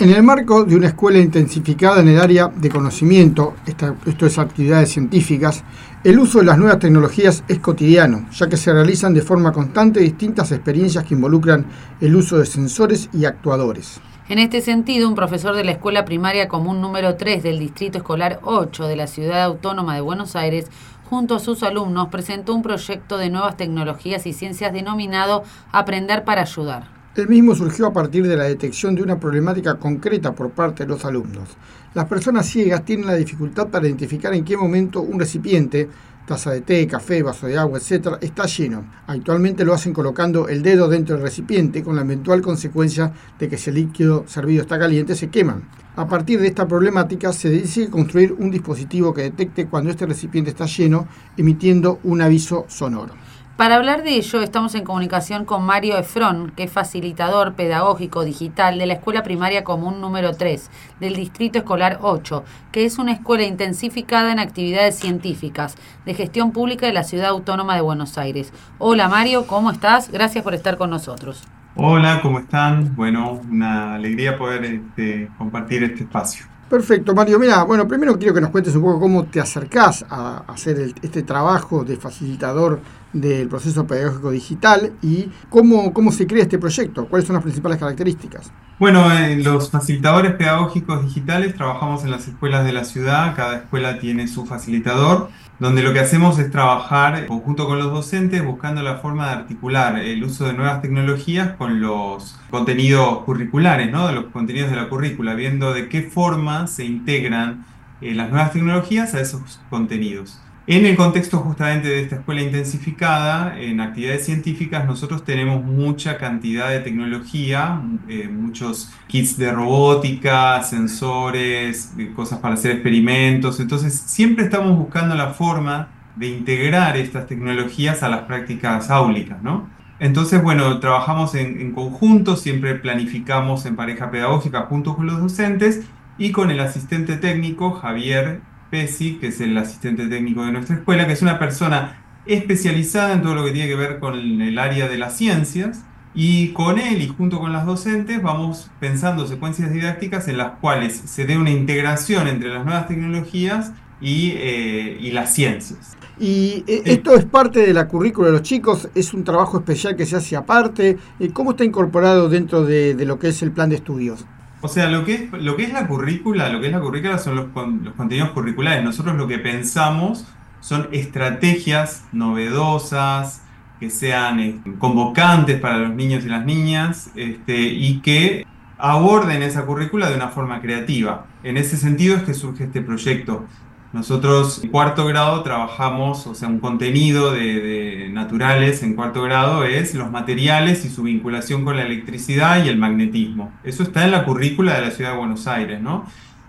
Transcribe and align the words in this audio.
En 0.00 0.08
el 0.08 0.22
marco 0.22 0.64
de 0.64 0.76
una 0.76 0.86
escuela 0.86 1.18
intensificada 1.18 2.00
en 2.00 2.08
el 2.08 2.18
área 2.18 2.48
de 2.48 2.70
conocimiento, 2.70 3.56
esto 3.66 4.24
es 4.24 4.38
actividades 4.38 4.90
científicas, 4.90 5.62
el 6.02 6.18
uso 6.18 6.38
de 6.38 6.46
las 6.46 6.56
nuevas 6.56 6.78
tecnologías 6.78 7.44
es 7.48 7.58
cotidiano, 7.58 8.26
ya 8.32 8.48
que 8.48 8.56
se 8.56 8.72
realizan 8.72 9.12
de 9.12 9.20
forma 9.20 9.52
constante 9.52 10.00
distintas 10.00 10.52
experiencias 10.52 11.04
que 11.04 11.12
involucran 11.12 11.66
el 12.00 12.16
uso 12.16 12.38
de 12.38 12.46
sensores 12.46 13.10
y 13.12 13.26
actuadores. 13.26 14.00
En 14.30 14.38
este 14.38 14.62
sentido, 14.62 15.06
un 15.06 15.14
profesor 15.14 15.54
de 15.54 15.64
la 15.64 15.72
Escuela 15.72 16.06
Primaria 16.06 16.48
Común 16.48 16.80
número 16.80 17.16
3 17.16 17.42
del 17.42 17.58
Distrito 17.58 17.98
Escolar 17.98 18.40
8 18.42 18.86
de 18.86 18.96
la 18.96 19.06
Ciudad 19.06 19.42
Autónoma 19.42 19.96
de 19.96 20.00
Buenos 20.00 20.34
Aires, 20.34 20.70
junto 21.10 21.34
a 21.34 21.40
sus 21.40 21.62
alumnos, 21.62 22.08
presentó 22.08 22.54
un 22.54 22.62
proyecto 22.62 23.18
de 23.18 23.28
nuevas 23.28 23.58
tecnologías 23.58 24.26
y 24.26 24.32
ciencias 24.32 24.72
denominado 24.72 25.44
Aprender 25.72 26.24
para 26.24 26.40
Ayudar. 26.40 26.99
El 27.16 27.26
mismo 27.26 27.56
surgió 27.56 27.88
a 27.88 27.92
partir 27.92 28.24
de 28.28 28.36
la 28.36 28.44
detección 28.44 28.94
de 28.94 29.02
una 29.02 29.18
problemática 29.18 29.74
concreta 29.74 30.32
por 30.32 30.50
parte 30.50 30.84
de 30.84 30.90
los 30.90 31.04
alumnos. 31.04 31.48
Las 31.92 32.04
personas 32.04 32.46
ciegas 32.46 32.84
tienen 32.84 33.08
la 33.08 33.16
dificultad 33.16 33.66
para 33.66 33.88
identificar 33.88 34.32
en 34.32 34.44
qué 34.44 34.56
momento 34.56 35.02
un 35.02 35.18
recipiente, 35.18 35.88
taza 36.24 36.52
de 36.52 36.60
té, 36.60 36.86
café, 36.86 37.24
vaso 37.24 37.48
de 37.48 37.58
agua, 37.58 37.80
etc., 37.80 38.18
está 38.20 38.46
lleno. 38.46 38.84
Actualmente 39.08 39.64
lo 39.64 39.74
hacen 39.74 39.92
colocando 39.92 40.46
el 40.46 40.62
dedo 40.62 40.88
dentro 40.88 41.16
del 41.16 41.24
recipiente 41.24 41.82
con 41.82 41.96
la 41.96 42.02
eventual 42.02 42.42
consecuencia 42.42 43.12
de 43.40 43.48
que 43.48 43.58
si 43.58 43.70
el 43.70 43.76
líquido 43.76 44.22
servido 44.28 44.62
está 44.62 44.78
caliente 44.78 45.16
se 45.16 45.30
queman. 45.30 45.64
A 45.96 46.06
partir 46.06 46.40
de 46.40 46.46
esta 46.46 46.68
problemática 46.68 47.32
se 47.32 47.50
decide 47.50 47.90
construir 47.90 48.36
un 48.38 48.52
dispositivo 48.52 49.12
que 49.12 49.22
detecte 49.22 49.66
cuando 49.66 49.90
este 49.90 50.06
recipiente 50.06 50.50
está 50.50 50.66
lleno, 50.66 51.08
emitiendo 51.36 51.98
un 52.04 52.22
aviso 52.22 52.66
sonoro. 52.68 53.14
Para 53.60 53.76
hablar 53.76 54.02
de 54.02 54.14
ello, 54.14 54.40
estamos 54.40 54.74
en 54.74 54.84
comunicación 54.84 55.44
con 55.44 55.66
Mario 55.66 55.98
Efrón, 55.98 56.50
que 56.56 56.62
es 56.62 56.72
facilitador 56.72 57.52
pedagógico 57.52 58.24
digital 58.24 58.78
de 58.78 58.86
la 58.86 58.94
Escuela 58.94 59.22
Primaria 59.22 59.64
Común 59.64 60.00
número 60.00 60.32
3 60.32 60.70
del 60.98 61.14
Distrito 61.14 61.58
Escolar 61.58 61.98
8, 62.00 62.42
que 62.72 62.86
es 62.86 62.96
una 62.96 63.12
escuela 63.12 63.42
intensificada 63.42 64.32
en 64.32 64.38
actividades 64.38 64.98
científicas 64.98 65.76
de 66.06 66.14
gestión 66.14 66.52
pública 66.52 66.86
de 66.86 66.94
la 66.94 67.04
Ciudad 67.04 67.28
Autónoma 67.28 67.74
de 67.74 67.82
Buenos 67.82 68.16
Aires. 68.16 68.50
Hola 68.78 69.10
Mario, 69.10 69.46
¿cómo 69.46 69.70
estás? 69.70 70.10
Gracias 70.10 70.42
por 70.42 70.54
estar 70.54 70.78
con 70.78 70.88
nosotros. 70.88 71.46
Hola, 71.76 72.20
¿cómo 72.22 72.38
están? 72.38 72.96
Bueno, 72.96 73.42
una 73.46 73.96
alegría 73.96 74.38
poder 74.38 74.64
este, 74.64 75.28
compartir 75.36 75.82
este 75.82 76.04
espacio. 76.04 76.46
Perfecto, 76.70 77.14
Mario. 77.14 77.38
Mira, 77.38 77.64
bueno, 77.64 77.86
primero 77.88 78.16
quiero 78.16 78.32
que 78.32 78.40
nos 78.40 78.50
cuentes 78.50 78.76
un 78.76 78.82
poco 78.82 79.00
cómo 79.00 79.24
te 79.24 79.40
acercás 79.40 80.06
a 80.08 80.44
hacer 80.46 80.94
este 81.02 81.24
trabajo 81.24 81.84
de 81.84 81.96
facilitador 81.96 82.80
del 83.12 83.48
proceso 83.48 83.86
pedagógico 83.86 84.30
digital 84.30 84.92
y 85.02 85.28
cómo, 85.48 85.92
cómo 85.92 86.12
se 86.12 86.26
crea 86.26 86.42
este 86.42 86.58
proyecto, 86.58 87.06
cuáles 87.06 87.26
son 87.26 87.34
las 87.34 87.42
principales 87.42 87.78
características. 87.78 88.52
Bueno, 88.78 89.12
eh, 89.12 89.36
los 89.36 89.70
facilitadores 89.70 90.32
pedagógicos 90.36 91.04
digitales 91.04 91.54
trabajamos 91.54 92.02
en 92.04 92.10
las 92.10 92.26
escuelas 92.26 92.64
de 92.64 92.72
la 92.72 92.84
ciudad, 92.84 93.36
cada 93.36 93.58
escuela 93.58 93.98
tiene 93.98 94.26
su 94.26 94.46
facilitador, 94.46 95.28
donde 95.58 95.82
lo 95.82 95.92
que 95.92 96.00
hacemos 96.00 96.38
es 96.38 96.50
trabajar 96.50 97.26
conjunto 97.26 97.66
con 97.66 97.78
los 97.78 97.92
docentes 97.92 98.42
buscando 98.42 98.82
la 98.82 98.96
forma 98.96 99.26
de 99.26 99.32
articular 99.32 99.98
el 99.98 100.24
uso 100.24 100.46
de 100.46 100.54
nuevas 100.54 100.80
tecnologías 100.80 101.52
con 101.58 101.82
los 101.82 102.38
contenidos 102.50 103.18
curriculares, 103.24 103.92
¿no? 103.92 104.06
de 104.06 104.14
los 104.14 104.24
contenidos 104.26 104.70
de 104.70 104.76
la 104.76 104.88
currícula, 104.88 105.34
viendo 105.34 105.74
de 105.74 105.90
qué 105.90 106.02
forma 106.02 106.66
se 106.66 106.86
integran 106.86 107.66
eh, 108.00 108.14
las 108.14 108.30
nuevas 108.30 108.52
tecnologías 108.52 109.14
a 109.14 109.20
esos 109.20 109.60
contenidos. 109.68 110.40
En 110.70 110.86
el 110.86 110.94
contexto 110.94 111.38
justamente 111.38 111.88
de 111.88 112.02
esta 112.02 112.14
escuela 112.14 112.42
intensificada, 112.42 113.58
en 113.58 113.80
actividades 113.80 114.24
científicas, 114.24 114.86
nosotros 114.86 115.24
tenemos 115.24 115.64
mucha 115.64 116.16
cantidad 116.16 116.70
de 116.70 116.78
tecnología, 116.78 117.82
eh, 118.06 118.28
muchos 118.28 118.92
kits 119.08 119.36
de 119.36 119.50
robótica, 119.50 120.62
sensores, 120.62 121.92
eh, 121.98 122.12
cosas 122.14 122.38
para 122.38 122.54
hacer 122.54 122.70
experimentos. 122.70 123.58
Entonces, 123.58 123.94
siempre 123.94 124.44
estamos 124.44 124.78
buscando 124.78 125.16
la 125.16 125.30
forma 125.30 125.88
de 126.14 126.28
integrar 126.28 126.96
estas 126.96 127.26
tecnologías 127.26 128.04
a 128.04 128.08
las 128.08 128.20
prácticas 128.20 128.90
áulicas, 128.90 129.42
¿no? 129.42 129.68
Entonces, 129.98 130.40
bueno, 130.40 130.78
trabajamos 130.78 131.34
en, 131.34 131.60
en 131.60 131.72
conjunto, 131.72 132.36
siempre 132.36 132.76
planificamos 132.76 133.66
en 133.66 133.74
pareja 133.74 134.12
pedagógica 134.12 134.66
junto 134.66 134.94
con 134.94 135.06
los 135.06 135.18
docentes 135.18 135.80
y 136.16 136.30
con 136.30 136.52
el 136.52 136.60
asistente 136.60 137.16
técnico, 137.16 137.72
Javier 137.72 138.48
Pesi, 138.70 139.14
que 139.14 139.28
es 139.28 139.40
el 139.40 139.56
asistente 139.58 140.06
técnico 140.06 140.44
de 140.44 140.52
nuestra 140.52 140.76
escuela, 140.76 141.06
que 141.06 141.14
es 141.14 141.22
una 141.22 141.38
persona 141.38 142.02
especializada 142.26 143.12
en 143.12 143.22
todo 143.22 143.34
lo 143.34 143.44
que 143.44 143.52
tiene 143.52 143.68
que 143.68 143.74
ver 143.74 143.98
con 143.98 144.14
el 144.14 144.58
área 144.58 144.88
de 144.88 144.98
las 144.98 145.16
ciencias. 145.16 145.84
Y 146.12 146.48
con 146.48 146.78
él 146.80 147.00
y 147.02 147.06
junto 147.06 147.38
con 147.38 147.52
las 147.52 147.64
docentes 147.66 148.20
vamos 148.20 148.68
pensando 148.80 149.28
secuencias 149.28 149.72
didácticas 149.72 150.26
en 150.26 150.38
las 150.38 150.58
cuales 150.60 151.00
se 151.04 151.24
dé 151.24 151.38
una 151.38 151.50
integración 151.50 152.26
entre 152.26 152.48
las 152.48 152.64
nuevas 152.64 152.88
tecnologías 152.88 153.72
y, 154.00 154.32
eh, 154.36 155.10
las 155.12 155.32
ciencias. 155.32 155.96
Y 156.18 156.64
eh, 156.66 156.82
esto 156.86 157.14
es 157.14 157.24
parte 157.24 157.60
de 157.60 157.72
la 157.72 157.86
currícula 157.86 158.26
de 158.26 158.32
los 158.32 158.42
chicos, 158.42 158.88
es 158.94 159.14
un 159.14 159.22
trabajo 159.22 159.58
especial 159.58 159.94
que 159.94 160.04
se 160.04 160.16
hace 160.16 160.34
aparte. 160.34 160.98
Eh, 161.20 161.30
¿Cómo 161.32 161.52
está 161.52 161.64
incorporado 161.64 162.28
dentro 162.28 162.64
de 162.64 162.94
lo 163.06 163.20
que 163.20 163.28
es 163.28 163.40
el 163.42 163.52
plan 163.52 163.70
de 163.70 163.76
estudios? 163.76 164.26
O 164.62 164.68
sea, 164.68 164.88
lo 164.88 165.04
que 165.04 165.14
es, 165.14 165.32
lo 165.32 165.56
que 165.56 165.64
es 165.64 165.72
la 165.72 165.86
currícula, 165.86 166.48
lo 166.50 166.60
que 166.60 166.66
es 166.66 166.72
la 166.72 166.80
currícula 166.80 167.18
son 167.18 167.36
los, 167.36 167.46
los 167.82 167.94
contenidos 167.94 168.30
curriculares. 168.30 168.84
Nosotros 168.84 169.16
lo 169.16 169.26
que 169.26 169.38
pensamos 169.38 170.26
son 170.60 170.88
estrategias 170.92 172.04
novedosas, 172.12 173.42
que 173.80 173.90
sean 173.90 174.40
eh, 174.40 174.60
convocantes 174.78 175.58
para 175.58 175.78
los 175.78 175.94
niños 175.94 176.24
y 176.24 176.28
las 176.28 176.44
niñas 176.44 177.10
este, 177.16 177.58
y 177.58 178.00
que 178.00 178.46
aborden 178.76 179.42
esa 179.42 179.64
currícula 179.64 180.10
de 180.10 180.16
una 180.16 180.28
forma 180.28 180.60
creativa. 180.60 181.26
En 181.42 181.56
ese 181.56 181.76
sentido 181.78 182.16
es 182.16 182.22
que 182.22 182.34
surge 182.34 182.64
este 182.64 182.82
proyecto. 182.82 183.46
Nosotros 183.92 184.62
en 184.62 184.70
cuarto 184.70 185.04
grado 185.06 185.42
trabajamos, 185.42 186.24
o 186.28 186.34
sea, 186.34 186.48
un 186.48 186.60
contenido 186.60 187.32
de, 187.32 188.08
naturales 188.12 188.84
en 188.84 188.94
cuarto 188.94 189.22
grado 189.22 189.64
es 189.64 189.94
los 189.94 190.12
materiales 190.12 190.84
y 190.84 190.90
su 190.90 191.02
vinculación 191.02 191.64
con 191.64 191.76
la 191.76 191.82
electricidad 191.82 192.64
y 192.64 192.68
el 192.68 192.78
magnetismo. 192.78 193.52
Eso 193.64 193.82
está 193.82 194.04
en 194.04 194.12
la 194.12 194.24
currícula 194.24 194.74
de 194.74 194.82
la 194.82 194.90
ciudad 194.92 195.12
de 195.12 195.18
Buenos 195.18 195.48
Aires, 195.48 195.80
¿no? 195.80 196.04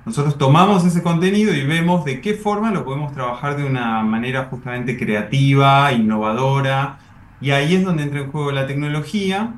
Nosotros 0.05 0.37
tomamos 0.37 0.85
ese 0.85 1.01
contenido 1.01 1.53
y 1.53 1.65
vemos 1.65 2.05
de 2.05 2.21
qué 2.21 2.35
forma 2.35 2.71
lo 2.71 2.85
podemos 2.85 3.11
trabajar 3.13 3.57
de 3.57 3.65
una 3.65 4.03
manera 4.03 4.45
justamente 4.45 4.97
creativa, 4.97 5.91
innovadora, 5.93 6.99
y 7.39 7.51
ahí 7.51 7.75
es 7.75 7.83
donde 7.83 8.03
entra 8.03 8.19
en 8.21 8.31
juego 8.31 8.51
la 8.51 8.67
tecnología, 8.67 9.53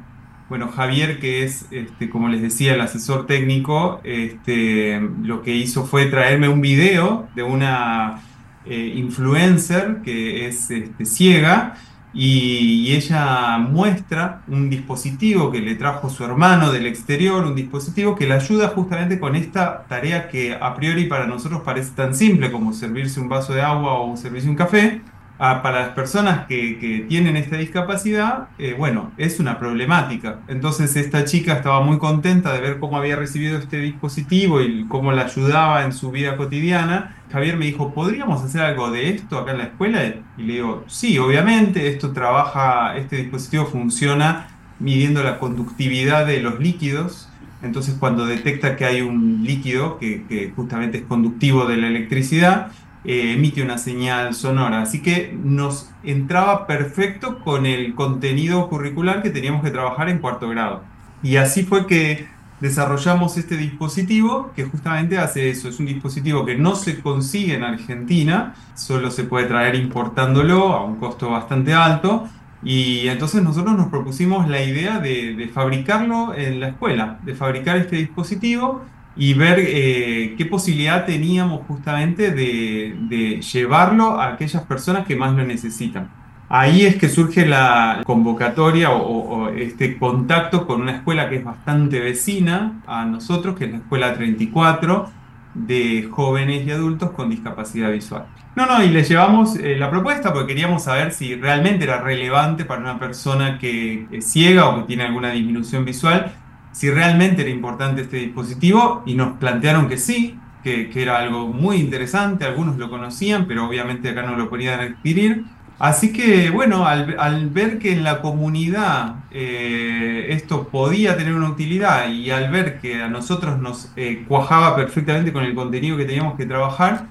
bueno, 0.54 0.68
Javier, 0.68 1.20
que 1.20 1.42
es, 1.42 1.66
este, 1.72 2.12
como 2.12 2.30
les 2.30 2.40
decía, 2.40 2.76
el 2.76 2.82
asesor 2.82 3.26
técnico, 3.26 4.00
este, 4.04 5.02
lo 5.24 5.42
que 5.42 5.56
hizo 5.56 5.84
fue 5.84 6.06
traerme 6.06 6.48
un 6.48 6.62
video 6.62 7.28
de 7.34 7.42
una 7.42 8.22
eh, 8.64 8.94
influencer 8.96 10.04
que 10.04 10.46
es 10.46 10.70
este, 10.70 11.08
ciega 11.08 11.74
y, 12.14 12.86
y, 12.86 12.94
ella 12.94 13.58
muestra 13.58 14.44
un 14.48 14.70
dispositivo 14.70 15.52
que 15.52 15.60
le 15.60 15.74
trajo 15.74 16.12
su 16.12 16.24
hermano 16.24 16.72
del 16.72 16.86
exterior, 16.86 17.44
un 17.44 17.56
dispositivo 17.56 18.16
que 18.16 18.28
le 18.28 18.36
ayuda 18.36 18.68
justamente 18.68 19.20
con 19.20 19.36
esta 19.36 19.86
tarea 19.90 20.30
que 20.30 20.54
a 20.54 20.76
priori 20.76 21.06
para 21.06 21.26
nosotros 21.26 21.64
parece 21.66 21.94
tan 21.96 22.14
simple 22.14 22.52
como 22.52 22.74
servirse 22.74 23.20
un 23.20 23.28
vaso 23.28 23.56
de 23.56 23.64
agua 23.64 23.94
o 24.02 24.16
servirse 24.18 24.48
un 24.48 24.56
café, 24.56 25.02
para 25.38 25.82
las 25.82 25.90
personas 25.90 26.46
que, 26.48 27.06
tienen 27.10 27.36
esta 27.36 27.58
discapacidad, 27.58 28.48
eh, 28.58 28.76
bueno, 28.78 29.12
es 29.18 29.40
una 29.40 29.60
problemática. 29.60 30.40
Entonces 30.48 30.96
esta 30.96 31.26
chica 31.26 31.54
estaba 31.54 31.82
muy 31.82 31.98
contenta 31.98 32.54
de 32.54 32.62
ver 32.62 32.80
cómo 32.80 32.98
había 32.98 33.16
recibido 33.16 33.58
este 33.58 33.78
dispositivo 33.78 34.62
y 34.62 34.86
cómo 34.88 35.12
la 35.12 35.24
ayudaba 35.24 35.84
en 35.84 35.92
su 35.92 36.12
vida 36.12 36.38
cotidiana. 36.38 37.18
Javier 37.32 37.58
me 37.58 37.66
dijo, 37.66 37.94
¿podríamos 37.94 38.44
hacer 38.44 38.62
algo 38.62 38.92
de 38.92 39.10
esto 39.10 39.38
acá 39.38 39.52
en 39.52 39.58
la 39.58 39.64
escuela? 39.66 40.06
Y 40.38 40.44
le 40.44 40.54
digo, 40.54 40.86
sí, 40.88 41.18
obviamente, 41.18 41.88
esto 41.88 42.12
trabaja, 42.14 42.96
este 42.96 43.18
dispositivo 43.18 43.66
funciona 43.66 44.48
midiendo 44.80 45.24
la 45.24 45.40
conductividad 45.40 46.26
de 46.26 46.42
los 46.42 46.60
líquidos. 46.60 47.30
Entonces 47.62 47.96
cuando 48.00 48.26
detecta 48.26 48.76
que 48.76 48.86
hay 48.86 49.02
un 49.02 49.44
líquido 49.44 49.98
que, 49.98 50.26
que 50.28 50.52
justamente 50.56 51.00
es 51.00 51.04
conductivo 51.04 51.66
de 51.66 51.78
la 51.78 51.88
electricidad, 51.88 52.72
eh, 53.06 53.34
emite 53.34 53.62
una 53.62 53.78
señal 53.78 54.34
sonora. 54.34 54.82
Así 54.82 55.02
que 55.02 55.38
nos 55.44 55.90
entraba 56.04 56.68
perfecto 56.68 57.40
con 57.40 57.66
el 57.66 57.96
contenido 57.96 58.70
curricular 58.70 59.22
que 59.22 59.30
teníamos 59.30 59.64
que 59.64 59.72
trabajar 59.72 60.10
en 60.10 60.20
cuarto 60.20 60.50
grado. 60.50 60.84
Y 61.22 61.38
así 61.38 61.64
fue 61.64 61.88
que 61.88 62.28
desarrollamos 62.60 63.38
este 63.38 63.58
dispositivo 63.58 64.52
que 64.56 64.64
justamente 64.64 65.18
hace 65.18 65.50
eso. 65.50 65.68
Es 65.68 65.80
un 65.80 65.86
dispositivo 65.86 66.46
que 66.46 66.56
no 66.56 66.76
se 66.76 67.02
consigue 67.02 67.56
en 67.56 67.64
Argentina, 67.64 68.56
solo 68.74 69.12
se 69.12 69.26
puede 69.26 69.48
traer 69.48 69.76
importándolo 69.76 70.74
a 70.74 70.86
un 70.86 70.96
costo 70.96 71.30
bastante 71.30 71.74
alto. 71.74 72.28
Y 72.64 73.10
entonces 73.10 73.44
nosotros 73.44 73.76
nos 73.76 73.88
propusimos 73.88 74.48
la 74.48 74.64
idea 74.64 75.00
de, 75.00 75.52
fabricarlo 75.54 76.34
en 76.34 76.62
la 76.62 76.70
escuela, 76.70 77.20
de 77.24 77.36
fabricar 77.36 77.76
este 77.76 77.98
dispositivo 77.98 78.86
y 79.16 79.34
ver 79.34 79.60
eh, 79.60 80.36
qué 80.38 80.46
posibilidad 80.46 81.06
teníamos 81.06 81.66
justamente 81.68 82.32
de, 82.32 82.96
de 83.10 83.42
llevarlo 83.42 84.20
a 84.20 84.34
aquellas 84.34 84.64
personas 84.64 85.06
que 85.06 85.16
más 85.16 85.34
lo 85.34 85.44
necesitan. 85.44 86.10
Ahí 86.56 86.86
es 86.86 86.98
que 86.98 87.10
surge 87.10 87.48
la 87.48 88.04
convocatoria 88.06 88.92
o, 88.92 89.50
este 89.50 89.98
contacto 89.98 90.68
con 90.68 90.82
una 90.82 90.92
escuela 90.98 91.28
que 91.28 91.38
es 91.38 91.44
bastante 91.44 92.00
vecina 92.00 92.82
a 92.86 93.06
nosotros, 93.06 93.58
que 93.58 93.66
es 93.66 93.72
la 93.72 93.78
Escuela 93.78 94.14
34 94.14 95.10
de 95.56 96.08
jóvenes 96.12 96.68
y 96.68 96.70
adultos 96.70 97.10
con 97.10 97.32
discapacidad 97.32 97.92
visual. 97.92 98.26
No, 98.56 98.68
no, 98.68 98.84
y 98.84 98.90
le 98.90 99.04
llevamos 99.04 99.56
eh, 99.56 99.78
la 99.78 99.90
propuesta 99.90 100.32
porque 100.32 100.50
queríamos 100.50 100.84
saber 100.84 101.12
si 101.12 101.34
realmente 101.34 101.86
era 101.86 102.02
relevante 102.02 102.66
para 102.66 102.82
una 102.82 103.00
persona 103.00 103.58
que 103.58 104.06
es 104.12 104.32
ciega 104.32 104.70
o 104.70 104.82
que 104.82 104.84
tiene 104.84 105.06
alguna 105.06 105.32
disminución 105.32 105.86
visual, 105.86 106.34
si 106.74 106.90
realmente 106.90 107.44
era 107.44 107.52
importante 107.52 108.02
este 108.02 108.18
dispositivo 108.18 109.04
y 109.06 109.14
nos 109.14 109.38
plantearon 109.38 109.88
que 109.88 109.98
sí, 109.98 110.38
que, 110.64 110.90
era 110.96 111.20
algo 111.20 111.48
muy 111.48 111.78
interesante, 111.78 112.46
algunos 112.46 112.78
lo 112.78 112.90
conocían, 112.90 113.48
pero 113.48 113.68
obviamente 113.68 114.10
acá 114.10 114.24
no 114.24 114.36
lo 114.36 114.50
podían 114.50 114.80
adquirir. 114.80 115.46
Así 115.80 116.14
que, 116.14 116.50
bueno, 116.50 116.88
al, 116.88 117.50
ver 117.50 117.78
que 117.78 117.92
en 117.92 118.04
la 118.04 118.22
comunidad 118.22 119.16
eh, 119.32 120.28
esto 120.30 120.68
podía 120.70 121.16
tener 121.18 121.34
una 121.34 121.50
utilidad 121.50 122.10
y 122.10 122.32
al 122.32 122.50
ver 122.52 122.80
que 122.80 123.02
a 123.02 123.08
nosotros 123.08 123.60
nos 123.60 123.92
eh, 123.96 124.26
cuajaba 124.28 124.76
perfectamente 124.76 125.32
con 125.32 125.44
el 125.44 125.54
contenido 125.54 125.98
que 125.98 126.06
teníamos 126.06 126.36
que 126.36 126.46
trabajar, 126.46 127.08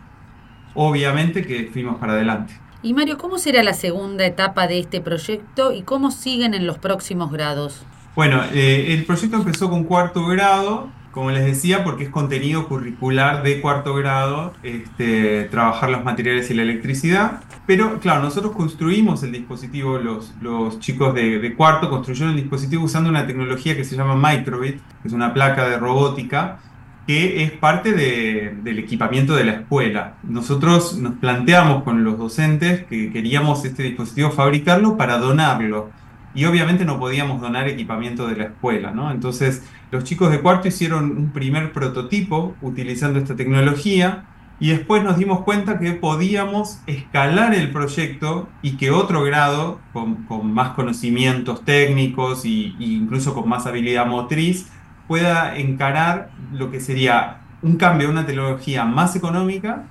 obviamente 0.74 1.44
que 1.46 1.68
fuimos 1.72 1.98
para 1.98 2.14
adelante. 2.14 2.54
Y 2.82 2.94
Mario, 2.94 3.16
¿cómo 3.16 3.38
será 3.38 3.62
la 3.62 3.74
segunda 3.74 4.26
etapa 4.26 4.66
de 4.66 4.80
este 4.80 5.00
proyecto 5.00 5.72
y 5.72 5.82
cómo 5.82 6.10
siguen 6.10 6.54
en 6.54 6.66
los 6.66 6.78
próximos 6.78 7.30
grados? 7.30 7.84
Bueno, 8.14 8.42
eh, 8.52 8.94
el 8.94 9.04
proyecto 9.04 9.36
empezó 9.36 9.70
con 9.70 9.84
cuarto 9.84 10.26
grado 10.26 10.90
como 11.12 11.30
les 11.30 11.44
decía, 11.44 11.84
porque 11.84 12.04
es 12.04 12.10
contenido 12.10 12.66
curricular 12.66 13.42
de 13.42 13.60
cuarto 13.60 13.94
grado, 13.94 14.54
este, 14.62 15.44
trabajar 15.44 15.90
los 15.90 16.02
materiales 16.02 16.50
y 16.50 16.54
la 16.54 16.62
electricidad. 16.62 17.42
Pero 17.66 18.00
claro, 18.00 18.22
nosotros 18.22 18.52
construimos 18.52 19.22
el 19.22 19.30
dispositivo, 19.30 19.98
los, 19.98 20.34
los 20.40 20.80
chicos 20.80 21.14
de, 21.14 21.54
cuarto 21.54 21.90
construyeron 21.90 22.30
el 22.30 22.36
dispositivo 22.36 22.84
usando 22.84 23.10
una 23.10 23.26
tecnología 23.26 23.76
que 23.76 23.84
se 23.84 23.94
llama 23.94 24.16
Microbit, 24.16 24.80
que 25.02 25.08
es 25.08 25.12
una 25.12 25.32
placa 25.32 25.68
de 25.68 25.78
robótica 25.78 26.58
que 27.06 27.42
es 27.42 27.50
parte 27.50 27.92
del 27.92 28.78
equipamiento 28.78 29.34
de 29.34 29.42
la 29.44 29.52
escuela. 29.54 30.14
Nosotros 30.22 30.96
nos 30.98 31.14
planteamos 31.14 31.82
con 31.82 32.04
los 32.04 32.16
docentes 32.16 32.84
que 32.84 33.12
queríamos 33.12 33.64
este 33.64 33.82
dispositivo 33.82 34.30
fabricarlo 34.30 34.96
para 34.96 35.18
donarlo 35.18 35.90
y 36.34 36.44
obviamente 36.44 36.84
no 36.84 36.98
podíamos 36.98 37.40
donar 37.40 37.68
equipamiento 37.68 38.26
de 38.26 38.36
la 38.36 38.44
escuela, 38.44 38.90
¿no? 38.90 39.10
Entonces 39.10 39.62
los 39.90 40.04
chicos 40.04 40.30
de 40.30 40.40
cuarto 40.40 40.68
hicieron 40.68 41.16
un 41.16 41.32
primer 41.32 41.72
prototipo 41.72 42.54
utilizando 42.62 43.18
esta 43.18 43.36
tecnología 43.36 44.24
y 44.58 44.68
después 44.68 45.02
nos 45.02 45.16
dimos 45.16 45.40
cuenta 45.40 45.78
que 45.78 45.92
podíamos 45.92 46.80
escalar 46.86 47.54
el 47.54 47.70
proyecto 47.72 48.48
y 48.62 48.76
que 48.76 48.90
otro 48.90 49.22
grado 49.24 49.80
con, 49.92 50.54
más 50.54 50.70
conocimientos 50.70 51.64
técnicos 51.64 52.44
e 52.44 52.72
incluso 52.78 53.34
con 53.34 53.48
más 53.48 53.66
habilidad 53.66 54.06
motriz 54.06 54.70
pueda 55.08 55.56
encarar 55.56 56.30
lo 56.52 56.70
que 56.70 56.80
sería 56.80 57.38
un 57.60 57.76
cambio 57.76 58.08
una 58.08 58.24
tecnología 58.24 58.84
más 58.84 59.16
económica 59.16 59.84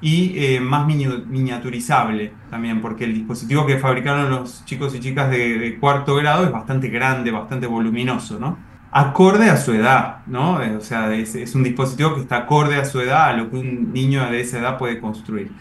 y 0.00 0.32
eh, 0.36 0.60
más 0.60 0.86
miniaturizable 0.86 2.32
también, 2.48 2.80
porque 2.80 3.04
el 3.04 3.14
dispositivo 3.14 3.66
que 3.66 3.78
fabricaron 3.78 4.30
los 4.30 4.64
chicos 4.64 4.94
y 4.94 5.00
chicas 5.00 5.30
de, 5.30 5.76
cuarto 5.78 6.14
grado 6.16 6.44
es 6.44 6.52
bastante 6.52 6.88
grande, 6.88 7.30
bastante 7.30 7.66
voluminoso, 7.66 8.38
¿no? 8.38 8.58
Acorde 8.92 9.50
a 9.50 9.56
su 9.56 9.72
edad, 9.72 10.22
¿no? 10.26 10.62
Eh, 10.62 10.74
o 10.74 10.80
sea, 10.80 11.14
es, 11.14 11.54
un 11.54 11.62
dispositivo 11.62 12.14
que 12.14 12.22
está 12.22 12.38
acorde 12.38 12.76
a 12.76 12.84
su 12.84 13.00
edad, 13.00 13.28
a 13.28 13.32
lo 13.34 13.50
que 13.50 13.56
un 13.56 13.92
niño 13.92 14.28
de 14.30 14.40
esa 14.40 14.58
edad 14.58 14.78
puede 14.78 15.00
construir. 15.00 15.52